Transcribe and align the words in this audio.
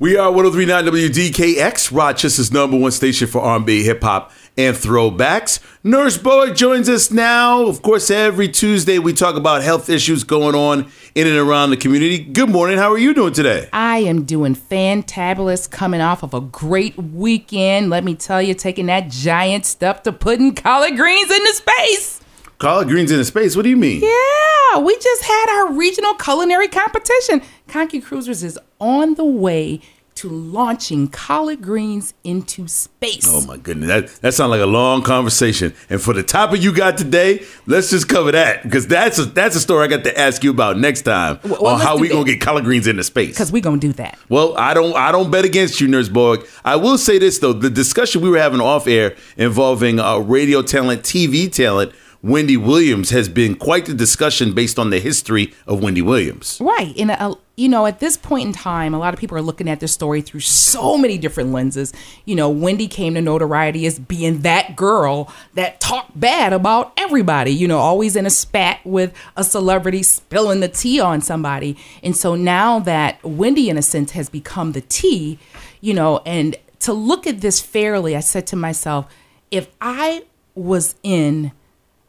We 0.00 0.16
are 0.16 0.32
1039 0.32 0.86
WDKX, 0.86 1.92
Rochester's 1.94 2.50
number 2.50 2.74
one 2.78 2.90
station 2.90 3.28
for 3.28 3.42
R&B, 3.42 3.82
hip 3.82 4.02
hop, 4.02 4.32
and 4.56 4.74
throwbacks. 4.74 5.60
Nurse 5.84 6.16
Bowick 6.16 6.56
joins 6.56 6.88
us 6.88 7.10
now. 7.10 7.66
Of 7.66 7.82
course, 7.82 8.10
every 8.10 8.48
Tuesday 8.48 8.98
we 8.98 9.12
talk 9.12 9.34
about 9.36 9.62
health 9.62 9.90
issues 9.90 10.24
going 10.24 10.54
on 10.54 10.90
in 11.14 11.26
and 11.26 11.36
around 11.36 11.68
the 11.68 11.76
community. 11.76 12.16
Good 12.16 12.48
morning. 12.48 12.78
How 12.78 12.90
are 12.90 12.98
you 12.98 13.12
doing 13.12 13.34
today? 13.34 13.68
I 13.74 13.98
am 13.98 14.24
doing 14.24 14.54
fantabulous 14.54 15.70
coming 15.70 16.00
off 16.00 16.22
of 16.22 16.32
a 16.32 16.40
great 16.40 16.96
weekend. 16.96 17.90
Let 17.90 18.02
me 18.02 18.14
tell 18.14 18.40
you, 18.40 18.54
taking 18.54 18.86
that 18.86 19.10
giant 19.10 19.66
step 19.66 20.02
to 20.04 20.12
putting 20.12 20.54
collard 20.54 20.96
greens 20.96 21.30
into 21.30 21.52
space. 21.52 22.19
Collard 22.60 22.88
greens 22.88 23.10
into 23.10 23.24
space? 23.24 23.56
What 23.56 23.62
do 23.62 23.70
you 23.70 23.76
mean? 23.78 24.02
Yeah, 24.02 24.78
we 24.80 24.94
just 24.98 25.24
had 25.24 25.46
our 25.48 25.72
regional 25.72 26.12
culinary 26.14 26.68
competition. 26.68 27.40
Conky 27.68 28.02
Cruisers 28.02 28.42
is 28.42 28.58
on 28.78 29.14
the 29.14 29.24
way 29.24 29.80
to 30.16 30.28
launching 30.28 31.08
collard 31.08 31.62
greens 31.62 32.12
into 32.22 32.68
space. 32.68 33.26
Oh 33.26 33.40
my 33.46 33.56
goodness, 33.56 33.88
that 33.88 34.20
that 34.20 34.34
sounds 34.34 34.50
like 34.50 34.60
a 34.60 34.66
long 34.66 35.00
conversation. 35.00 35.72
And 35.88 36.02
for 36.02 36.12
the 36.12 36.22
topic 36.22 36.60
you 36.60 36.74
got 36.74 36.98
today, 36.98 37.42
let's 37.66 37.88
just 37.88 38.10
cover 38.10 38.30
that 38.32 38.62
because 38.64 38.86
that's 38.86 39.18
a 39.18 39.24
that's 39.24 39.56
a 39.56 39.60
story 39.60 39.84
I 39.84 39.88
got 39.88 40.04
to 40.04 40.18
ask 40.20 40.44
you 40.44 40.50
about 40.50 40.76
next 40.76 41.02
time 41.02 41.38
Well, 41.44 41.66
on 41.66 41.80
how 41.80 41.96
we 41.96 42.08
that. 42.08 42.14
gonna 42.14 42.26
get 42.26 42.42
collard 42.42 42.64
greens 42.64 42.86
into 42.86 43.02
space. 43.04 43.30
Because 43.30 43.50
we're 43.50 43.62
going 43.62 43.80
to 43.80 43.86
do 43.86 43.92
that. 43.94 44.18
Well, 44.28 44.54
I 44.58 44.74
don't 44.74 44.94
I 44.94 45.10
don't 45.12 45.30
bet 45.30 45.46
against 45.46 45.80
you, 45.80 45.88
Nurse 45.88 46.10
Bowick. 46.10 46.46
I 46.62 46.76
will 46.76 46.98
say 46.98 47.16
this 47.18 47.38
though: 47.38 47.54
the 47.54 47.70
discussion 47.70 48.20
we 48.20 48.28
were 48.28 48.38
having 48.38 48.60
off 48.60 48.86
air 48.86 49.16
involving 49.38 49.98
uh, 49.98 50.18
radio 50.18 50.60
talent, 50.60 51.02
TV 51.04 51.50
talent, 51.50 51.92
Wendy 52.22 52.56
Williams 52.56 53.10
has 53.10 53.30
been 53.30 53.54
quite 53.54 53.86
the 53.86 53.94
discussion 53.94 54.52
based 54.52 54.78
on 54.78 54.90
the 54.90 55.00
history 55.00 55.54
of 55.66 55.82
Wendy 55.82 56.02
Williams. 56.02 56.58
Right. 56.60 56.94
And, 56.98 57.10
uh, 57.12 57.34
you 57.56 57.68
know, 57.68 57.86
at 57.86 57.98
this 58.00 58.18
point 58.18 58.46
in 58.46 58.52
time, 58.52 58.92
a 58.92 58.98
lot 58.98 59.14
of 59.14 59.20
people 59.20 59.38
are 59.38 59.42
looking 59.42 59.70
at 59.70 59.80
this 59.80 59.92
story 59.92 60.20
through 60.20 60.40
so 60.40 60.98
many 60.98 61.16
different 61.16 61.52
lenses. 61.52 61.94
You 62.26 62.36
know, 62.36 62.50
Wendy 62.50 62.88
came 62.88 63.14
to 63.14 63.22
notoriety 63.22 63.86
as 63.86 63.98
being 63.98 64.40
that 64.42 64.76
girl 64.76 65.32
that 65.54 65.80
talked 65.80 66.18
bad 66.18 66.52
about 66.52 66.92
everybody, 66.98 67.52
you 67.52 67.66
know, 67.66 67.78
always 67.78 68.16
in 68.16 68.26
a 68.26 68.30
spat 68.30 68.84
with 68.84 69.14
a 69.36 69.44
celebrity 69.44 70.02
spilling 70.02 70.60
the 70.60 70.68
tea 70.68 71.00
on 71.00 71.22
somebody. 71.22 71.76
And 72.02 72.14
so 72.14 72.34
now 72.34 72.80
that 72.80 73.22
Wendy, 73.24 73.70
in 73.70 73.78
a 73.78 73.82
sense, 73.82 74.10
has 74.10 74.28
become 74.28 74.72
the 74.72 74.82
tea, 74.82 75.38
you 75.80 75.94
know, 75.94 76.18
and 76.26 76.56
to 76.80 76.92
look 76.92 77.26
at 77.26 77.40
this 77.40 77.60
fairly, 77.60 78.14
I 78.14 78.20
said 78.20 78.46
to 78.48 78.56
myself, 78.56 79.06
if 79.50 79.68
I 79.80 80.24
was 80.54 80.94
in 81.02 81.52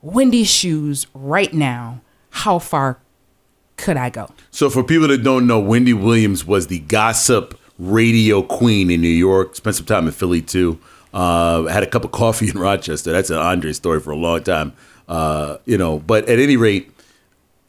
Wendy's 0.02 0.50
shoes 0.50 1.08
right 1.14 1.54
now, 1.54 2.02
how 2.32 2.60
far 2.60 3.00
could 3.78 3.98
I 3.98 4.10
go? 4.10 4.30
So, 4.52 4.70
for 4.70 4.84
people 4.84 5.08
that 5.10 5.24
don't 5.24 5.48
know, 5.48 5.60
Wendy 5.60 5.94
Williams 5.94 6.46
was 6.46 6.68
the 6.68 6.80
gossip 6.80 7.60
radio 7.78 8.42
queen 8.42 8.90
in 8.90 9.02
New 9.02 9.08
York. 9.08 9.56
Spent 9.56 9.76
some 9.76 9.86
time 9.86 10.06
in 10.06 10.14
Philly 10.14 10.42
too. 10.42 10.80
Uh, 11.14 11.64
had 11.64 11.84
a 11.84 11.88
cup 11.88 12.06
of 12.06 12.12
coffee 12.12 12.50
in 12.50 12.58
Rochester. 12.58 13.12
That's 13.12 13.30
an 13.30 13.38
Andre 13.38 13.74
story 13.74 14.00
for 14.00 14.12
a 14.12 14.16
long 14.16 14.44
time. 14.44 14.74
Uh, 15.08 15.58
you 15.66 15.78
know, 15.78 16.00
but 16.00 16.28
at 16.30 16.40
any 16.40 16.56
rate, 16.56 16.92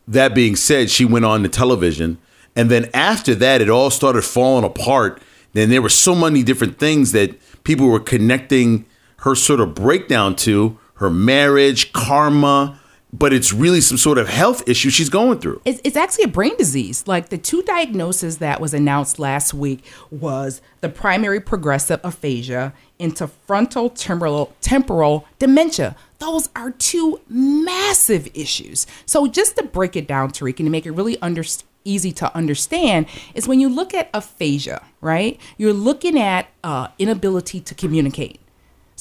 that 0.07 0.35
being 0.35 0.55
said, 0.55 0.91
she 0.91 1.05
went 1.05 1.25
on 1.25 1.43
to 1.43 1.49
television, 1.49 2.19
and 2.55 2.71
then 2.71 2.89
after 2.95 3.35
that, 3.37 3.61
it 3.61 3.69
all 3.69 3.91
started 3.91 4.23
falling 4.23 4.65
apart. 4.65 5.21
Then 5.55 5.71
there 5.71 5.83
were 5.83 5.89
so 5.89 6.15
many 6.15 6.43
different 6.43 6.79
things 6.79 7.13
that 7.13 7.35
people 7.65 7.89
were 7.89 8.01
connecting 8.01 8.85
her 9.19 9.35
sort 9.35 9.61
of 9.61 9.75
breakdown 9.75 10.35
to 10.37 10.79
her 11.03 11.11
marriage, 11.11 11.93
karma, 11.93 12.79
but 13.13 13.33
it's 13.33 13.53
really 13.53 13.81
some 13.81 13.99
sort 13.99 14.17
of 14.17 14.29
health 14.29 14.67
issue 14.67 14.89
she's 14.89 15.11
going 15.11 15.39
through. 15.39 15.61
It's, 15.65 15.81
it's 15.85 15.97
actually 15.97 16.25
a 16.25 16.29
brain 16.29 16.57
disease. 16.57 17.07
Like 17.07 17.29
the 17.29 17.37
two 17.37 17.63
diagnoses 17.63 18.39
that 18.39 18.61
was 18.61 18.73
announced 18.73 19.19
last 19.19 19.53
week 19.53 19.85
was 20.11 20.63
the 20.81 20.89
primary 20.89 21.41
progressive 21.41 22.01
aphasia 22.03 22.73
into 22.99 23.27
frontal 23.27 23.91
temporal 23.91 24.55
temporal 24.61 25.27
dementia. 25.39 25.95
Those 26.21 26.49
are 26.57 26.71
two 26.71 27.21
massive 27.29 28.29
issues. 28.33 28.87
So 29.05 29.27
just 29.27 29.57
to 29.57 29.65
break 29.65 29.97
it 29.97 30.07
down, 30.07 30.31
Tariq, 30.31 30.59
and 30.59 30.67
to 30.67 30.71
make 30.71 30.87
it 30.87 30.93
really 30.93 31.21
under, 31.21 31.43
easy 31.85 32.13
to 32.13 32.35
understand, 32.35 33.07
is 33.35 33.47
when 33.47 33.61
you 33.61 33.69
look 33.69 33.93
at 33.93 34.09
aphasia, 34.15 34.83
right? 35.01 35.39
You're 35.59 35.73
looking 35.73 36.19
at 36.19 36.47
uh, 36.65 36.89
inability 36.99 37.61
to 37.61 37.75
communicate. 37.75 38.39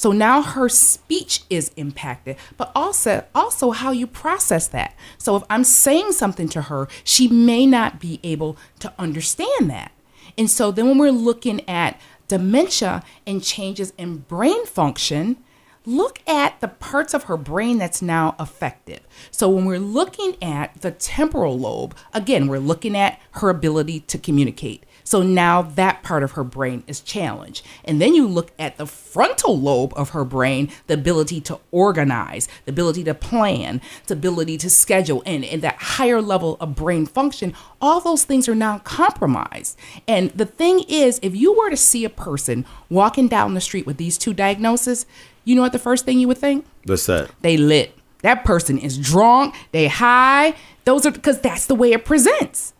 So 0.01 0.11
now 0.11 0.41
her 0.41 0.67
speech 0.67 1.43
is 1.51 1.69
impacted, 1.75 2.35
but 2.57 2.71
also 2.73 3.23
also 3.35 3.69
how 3.69 3.91
you 3.91 4.07
process 4.07 4.67
that. 4.69 4.95
So 5.19 5.35
if 5.35 5.43
I'm 5.47 5.63
saying 5.63 6.13
something 6.13 6.49
to 6.49 6.63
her, 6.63 6.87
she 7.03 7.27
may 7.27 7.67
not 7.67 7.99
be 7.99 8.19
able 8.23 8.57
to 8.79 8.91
understand 8.97 9.69
that. 9.69 9.91
And 10.39 10.49
so 10.49 10.71
then 10.71 10.87
when 10.87 10.97
we're 10.97 11.11
looking 11.11 11.61
at 11.69 12.01
dementia 12.27 13.03
and 13.27 13.43
changes 13.43 13.93
in 13.95 14.25
brain 14.27 14.65
function, 14.65 15.37
look 15.85 16.19
at 16.27 16.59
the 16.61 16.67
parts 16.67 17.13
of 17.13 17.23
her 17.23 17.37
brain 17.37 17.77
that's 17.77 18.01
now 18.01 18.35
affected. 18.37 19.01
So 19.31 19.49
when 19.49 19.65
we're 19.65 19.79
looking 19.79 20.41
at 20.41 20.81
the 20.81 20.91
temporal 20.91 21.57
lobe, 21.57 21.95
again, 22.13 22.47
we're 22.47 22.59
looking 22.59 22.95
at 22.95 23.19
her 23.31 23.49
ability 23.49 24.01
to 24.01 24.17
communicate. 24.17 24.85
So 25.03 25.23
now 25.23 25.61
that 25.61 26.03
part 26.03 26.23
of 26.23 26.33
her 26.33 26.43
brain 26.43 26.83
is 26.87 27.01
challenged. 27.01 27.65
And 27.83 27.99
then 27.99 28.13
you 28.13 28.27
look 28.27 28.51
at 28.57 28.77
the 28.77 28.85
frontal 28.85 29.59
lobe 29.59 29.93
of 29.95 30.11
her 30.11 30.23
brain, 30.23 30.71
the 30.87 30.93
ability 30.93 31.41
to 31.41 31.59
organize, 31.71 32.47
the 32.65 32.71
ability 32.71 33.03
to 33.05 33.13
plan, 33.13 33.81
the 34.07 34.13
ability 34.13 34.57
to 34.59 34.69
schedule, 34.69 35.23
and, 35.25 35.43
and 35.43 35.61
that 35.63 35.75
higher 35.75 36.21
level 36.21 36.55
of 36.61 36.75
brain 36.75 37.05
function, 37.05 37.53
all 37.81 37.99
those 37.99 38.23
things 38.23 38.47
are 38.47 38.55
now 38.55 38.79
compromised. 38.79 39.77
And 40.07 40.29
the 40.31 40.45
thing 40.45 40.85
is, 40.87 41.19
if 41.21 41.35
you 41.35 41.57
were 41.57 41.69
to 41.69 41.77
see 41.77 42.05
a 42.05 42.09
person 42.09 42.65
walking 42.89 43.27
down 43.27 43.53
the 43.53 43.61
street 43.61 43.85
with 43.85 43.97
these 43.97 44.17
two 44.17 44.33
diagnoses, 44.33 45.05
you 45.43 45.55
know 45.55 45.61
what 45.61 45.71
the 45.71 45.79
first 45.79 46.05
thing 46.05 46.19
you 46.19 46.27
would 46.27 46.37
think? 46.37 46.65
What's 46.85 47.05
that? 47.05 47.31
They 47.41 47.57
lit. 47.57 47.97
That 48.21 48.43
person 48.43 48.77
is 48.77 48.97
drunk, 48.97 49.55
they 49.71 49.87
high. 49.87 50.55
Those 50.85 51.05
are 51.05 51.11
because 51.11 51.39
that's 51.39 51.65
the 51.65 51.75
way 51.75 51.91
it 51.91 52.05
presents. 52.05 52.73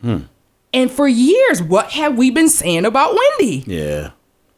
Hmm. 0.00 0.20
And 0.72 0.90
for 0.90 1.08
years, 1.08 1.62
what 1.62 1.92
have 1.92 2.18
we 2.18 2.30
been 2.30 2.50
saying 2.50 2.84
about 2.84 3.16
Wendy? 3.16 3.64
Yeah. 3.66 4.10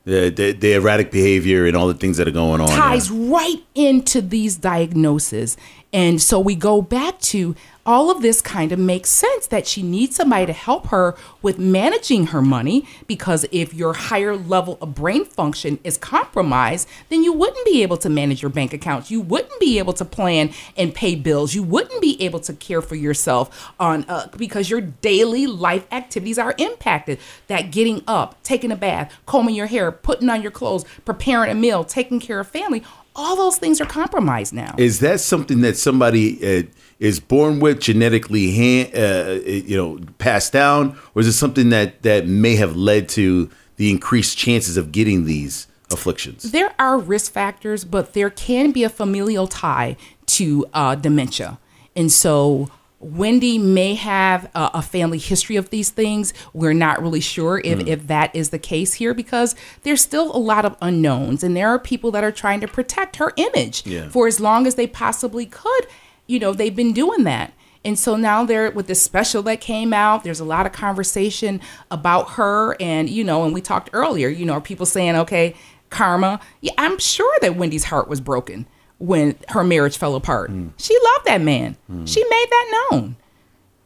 The, 0.04 0.30
the, 0.30 0.52
the 0.52 0.72
erratic 0.72 1.10
behavior 1.10 1.66
and 1.66 1.76
all 1.76 1.86
the 1.86 1.94
things 1.94 2.16
that 2.16 2.26
are 2.26 2.32
going 2.32 2.60
on. 2.60 2.68
ties 2.68 3.10
right 3.10 3.62
into 3.74 4.22
these 4.22 4.56
diagnoses. 4.56 5.56
And 5.92 6.20
so 6.20 6.40
we 6.40 6.54
go 6.54 6.80
back 6.82 7.20
to 7.20 7.54
all 7.88 8.10
of 8.10 8.20
this 8.20 8.42
kind 8.42 8.70
of 8.70 8.78
makes 8.78 9.08
sense 9.08 9.46
that 9.46 9.66
she 9.66 9.82
needs 9.82 10.14
somebody 10.14 10.44
to 10.44 10.52
help 10.52 10.88
her 10.88 11.16
with 11.40 11.58
managing 11.58 12.26
her 12.26 12.42
money 12.42 12.86
because 13.06 13.46
if 13.50 13.72
your 13.72 13.94
higher 13.94 14.36
level 14.36 14.76
of 14.82 14.94
brain 14.94 15.24
function 15.24 15.78
is 15.82 15.96
compromised, 15.96 16.86
then 17.08 17.22
you 17.22 17.32
wouldn't 17.32 17.64
be 17.64 17.82
able 17.82 17.96
to 17.96 18.10
manage 18.10 18.42
your 18.42 18.50
bank 18.50 18.74
accounts. 18.74 19.10
You 19.10 19.22
wouldn't 19.22 19.58
be 19.58 19.78
able 19.78 19.94
to 19.94 20.04
plan 20.04 20.50
and 20.76 20.94
pay 20.94 21.14
bills. 21.14 21.54
You 21.54 21.62
wouldn't 21.62 22.02
be 22.02 22.22
able 22.22 22.40
to 22.40 22.52
care 22.52 22.82
for 22.82 22.94
yourself 22.94 23.72
on 23.80 24.04
uh, 24.06 24.28
because 24.36 24.68
your 24.68 24.82
daily 24.82 25.46
life 25.46 25.86
activities 25.90 26.38
are 26.38 26.54
impacted. 26.58 27.18
That 27.46 27.70
getting 27.70 28.02
up, 28.06 28.42
taking 28.42 28.70
a 28.70 28.76
bath, 28.76 29.14
combing 29.24 29.54
your 29.54 29.66
hair, 29.66 29.90
putting 29.90 30.28
on 30.28 30.42
your 30.42 30.50
clothes, 30.50 30.84
preparing 31.06 31.50
a 31.50 31.54
meal, 31.54 31.84
taking 31.84 32.20
care 32.20 32.38
of 32.38 32.48
family, 32.48 32.84
all 33.18 33.36
those 33.36 33.58
things 33.58 33.80
are 33.80 33.86
compromised 33.86 34.54
now. 34.54 34.74
Is 34.78 35.00
that 35.00 35.20
something 35.20 35.60
that 35.62 35.76
somebody 35.76 36.38
uh, 36.40 36.62
is 37.00 37.20
born 37.20 37.58
with, 37.58 37.80
genetically, 37.80 38.52
hand, 38.52 38.94
uh, 38.94 39.40
you 39.44 39.76
know, 39.76 39.98
passed 40.18 40.52
down, 40.52 40.96
or 41.14 41.20
is 41.20 41.26
it 41.26 41.32
something 41.32 41.70
that 41.70 42.02
that 42.02 42.26
may 42.26 42.54
have 42.56 42.76
led 42.76 43.08
to 43.10 43.50
the 43.76 43.90
increased 43.90 44.38
chances 44.38 44.76
of 44.76 44.92
getting 44.92 45.24
these 45.24 45.66
afflictions? 45.90 46.52
There 46.52 46.72
are 46.78 46.96
risk 46.96 47.32
factors, 47.32 47.84
but 47.84 48.14
there 48.14 48.30
can 48.30 48.70
be 48.70 48.84
a 48.84 48.88
familial 48.88 49.48
tie 49.48 49.96
to 50.26 50.66
uh, 50.72 50.94
dementia. 50.94 51.58
And 51.96 52.12
so 52.12 52.70
Wendy 53.00 53.58
may 53.58 53.94
have 53.94 54.46
a, 54.54 54.70
a 54.74 54.82
family 54.82 55.18
history 55.18 55.56
of 55.56 55.70
these 55.70 55.90
things. 55.90 56.34
We're 56.52 56.72
not 56.72 57.00
really 57.00 57.20
sure 57.20 57.60
if, 57.64 57.78
mm. 57.78 57.86
if 57.86 58.06
that 58.08 58.34
is 58.34 58.50
the 58.50 58.58
case 58.58 58.94
here 58.94 59.14
because 59.14 59.54
there's 59.82 60.00
still 60.00 60.34
a 60.34 60.38
lot 60.38 60.64
of 60.64 60.76
unknowns. 60.82 61.44
And 61.44 61.56
there 61.56 61.68
are 61.68 61.78
people 61.78 62.10
that 62.12 62.24
are 62.24 62.32
trying 62.32 62.60
to 62.60 62.68
protect 62.68 63.16
her 63.16 63.32
image 63.36 63.86
Yeah. 63.86 64.08
for 64.08 64.26
as 64.26 64.40
long 64.40 64.66
as 64.66 64.74
they 64.74 64.86
possibly 64.86 65.46
could. 65.46 65.86
You 66.26 66.38
know, 66.40 66.52
they've 66.52 66.74
been 66.74 66.92
doing 66.92 67.24
that. 67.24 67.52
And 67.84 67.96
so 67.96 68.16
now 68.16 68.44
they're 68.44 68.72
with 68.72 68.88
this 68.88 69.00
special 69.00 69.42
that 69.44 69.60
came 69.60 69.92
out. 69.92 70.24
There's 70.24 70.40
a 70.40 70.44
lot 70.44 70.66
of 70.66 70.72
conversation 70.72 71.60
about 71.90 72.30
her. 72.30 72.76
And, 72.80 73.08
you 73.08 73.22
know, 73.22 73.44
and 73.44 73.54
we 73.54 73.60
talked 73.60 73.90
earlier, 73.92 74.28
you 74.28 74.44
know, 74.44 74.54
are 74.54 74.60
people 74.60 74.86
saying, 74.86 75.14
okay, 75.14 75.54
karma. 75.88 76.40
Yeah, 76.60 76.72
I'm 76.76 76.98
sure 76.98 77.32
that 77.40 77.54
Wendy's 77.56 77.84
heart 77.84 78.08
was 78.08 78.20
broken 78.20 78.66
when 78.98 79.36
her 79.48 79.64
marriage 79.64 79.96
fell 79.96 80.14
apart. 80.14 80.50
Mm. 80.50 80.72
She 80.76 80.96
loved 81.14 81.26
that 81.26 81.40
man. 81.40 81.76
Mm. 81.90 82.06
She 82.06 82.22
made 82.22 82.46
that 82.50 82.88
known. 82.90 83.16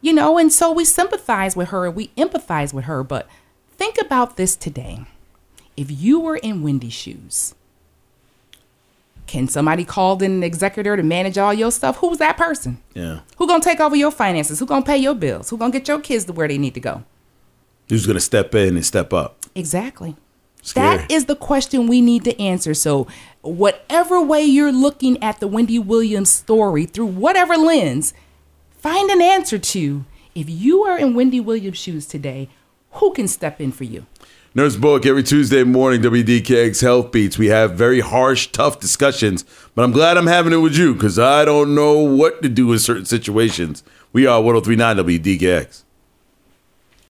You 0.00 0.12
know, 0.12 0.38
and 0.38 0.52
so 0.52 0.72
we 0.72 0.84
sympathize 0.84 1.54
with 1.54 1.68
her, 1.68 1.90
we 1.90 2.08
empathize 2.08 2.72
with 2.74 2.86
her. 2.86 3.04
But 3.04 3.28
think 3.76 3.98
about 4.00 4.36
this 4.36 4.56
today. 4.56 5.04
If 5.76 5.90
you 5.90 6.18
were 6.20 6.36
in 6.36 6.62
Wendy's 6.62 6.92
shoes, 6.92 7.54
can 9.26 9.48
somebody 9.48 9.84
call 9.84 10.22
in 10.22 10.32
an 10.32 10.42
executor 10.42 10.96
to 10.96 11.02
manage 11.02 11.38
all 11.38 11.54
your 11.54 11.70
stuff? 11.70 11.98
Who's 11.98 12.18
that 12.18 12.36
person? 12.36 12.82
Yeah. 12.94 13.20
Who 13.36 13.46
gonna 13.46 13.62
take 13.62 13.80
over 13.80 13.96
your 13.96 14.10
finances? 14.10 14.58
Who 14.58 14.66
gonna 14.66 14.84
pay 14.84 14.98
your 14.98 15.14
bills? 15.14 15.50
Who 15.50 15.56
gonna 15.56 15.72
get 15.72 15.88
your 15.88 16.00
kids 16.00 16.24
to 16.26 16.32
where 16.32 16.48
they 16.48 16.58
need 16.58 16.74
to 16.74 16.80
go? 16.80 17.04
Who's 17.88 18.06
to 18.06 18.20
step 18.20 18.54
in 18.54 18.76
and 18.76 18.84
step 18.84 19.12
up? 19.12 19.38
Exactly. 19.54 20.16
Scary. 20.62 20.96
That 20.96 21.10
is 21.10 21.26
the 21.26 21.36
question 21.36 21.88
we 21.88 22.00
need 22.00 22.24
to 22.24 22.40
answer. 22.40 22.72
So, 22.72 23.08
whatever 23.42 24.20
way 24.20 24.44
you're 24.44 24.72
looking 24.72 25.22
at 25.22 25.40
the 25.40 25.48
Wendy 25.48 25.78
Williams 25.78 26.30
story 26.30 26.86
through 26.86 27.06
whatever 27.06 27.56
lens, 27.56 28.14
find 28.78 29.10
an 29.10 29.20
answer 29.20 29.58
to 29.58 30.04
if 30.34 30.48
you 30.48 30.84
are 30.84 30.98
in 30.98 31.14
Wendy 31.14 31.40
Williams' 31.40 31.78
shoes 31.78 32.06
today, 32.06 32.48
who 32.92 33.12
can 33.12 33.26
step 33.26 33.60
in 33.60 33.72
for 33.72 33.84
you? 33.84 34.06
Nurse 34.54 34.76
Bowick 34.76 35.06
every 35.06 35.22
Tuesday 35.22 35.64
morning, 35.64 36.02
WDKX 36.02 36.82
Health 36.82 37.10
Beats. 37.10 37.38
We 37.38 37.46
have 37.46 37.72
very 37.72 38.00
harsh, 38.00 38.48
tough 38.48 38.80
discussions, 38.80 39.44
but 39.74 39.82
I'm 39.82 39.92
glad 39.92 40.18
I'm 40.18 40.26
having 40.26 40.52
it 40.52 40.58
with 40.58 40.76
you 40.76 40.92
because 40.92 41.18
I 41.18 41.44
don't 41.44 41.74
know 41.74 41.98
what 41.98 42.42
to 42.42 42.50
do 42.50 42.70
in 42.72 42.78
certain 42.78 43.06
situations. 43.06 43.82
We 44.12 44.26
are 44.26 44.42
1039 44.42 44.96
WDKX. 44.98 45.84